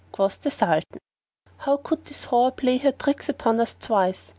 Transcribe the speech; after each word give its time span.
Quoth 0.11 0.41
the 0.41 0.49
Sultan, 0.49 0.99
"How 1.57 1.77
could 1.77 2.05
this 2.05 2.25
whore 2.25 2.57
play 2.57 2.79
her 2.79 2.91
tricks 2.91 3.29
upon 3.29 3.59
us 3.59 3.75
twice? 3.79 4.29